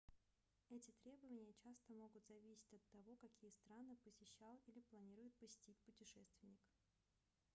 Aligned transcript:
эти 0.71 0.89
требования 1.03 1.53
часто 1.53 1.93
могут 1.93 2.25
зависеть 2.25 2.73
от 2.73 2.81
того 2.89 3.17
какие 3.17 3.51
страны 3.51 3.95
посещал 4.03 4.59
или 4.65 4.79
планирует 4.89 5.35
посетить 5.35 5.77
путешественник 5.85 6.57